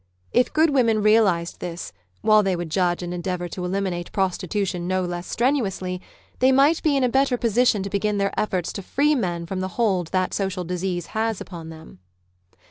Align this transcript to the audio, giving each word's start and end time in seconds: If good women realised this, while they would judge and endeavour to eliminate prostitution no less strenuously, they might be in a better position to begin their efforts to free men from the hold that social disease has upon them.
If 0.31 0.51
good 0.51 0.71
women 0.71 1.03
realised 1.03 1.59
this, 1.59 1.93
while 2.21 2.41
they 2.41 2.55
would 2.55 2.71
judge 2.71 3.03
and 3.03 3.13
endeavour 3.13 3.47
to 3.49 3.63
eliminate 3.63 4.11
prostitution 4.11 4.87
no 4.87 5.05
less 5.05 5.27
strenuously, 5.27 6.01
they 6.39 6.51
might 6.51 6.81
be 6.81 6.97
in 6.97 7.03
a 7.03 7.07
better 7.07 7.37
position 7.37 7.83
to 7.83 7.89
begin 7.91 8.17
their 8.17 8.33
efforts 8.35 8.73
to 8.73 8.81
free 8.81 9.13
men 9.13 9.45
from 9.45 9.59
the 9.59 9.67
hold 9.77 10.07
that 10.07 10.33
social 10.33 10.63
disease 10.63 11.05
has 11.13 11.39
upon 11.39 11.69
them. 11.69 11.99